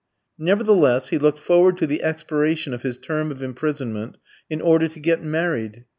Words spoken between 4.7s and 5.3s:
to get